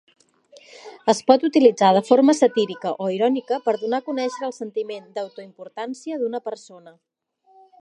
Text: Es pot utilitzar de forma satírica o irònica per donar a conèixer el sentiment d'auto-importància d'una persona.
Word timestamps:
Es 1.11 1.19
pot 1.31 1.43
utilitzar 1.49 1.91
de 1.97 2.01
forma 2.07 2.35
satírica 2.39 2.93
o 3.07 3.09
irònica 3.17 3.59
per 3.67 3.75
donar 3.83 4.01
a 4.03 4.07
conèixer 4.09 4.49
el 4.49 4.55
sentiment 4.59 5.07
d'auto-importància 5.19 6.19
d'una 6.23 6.41
persona. 6.51 6.97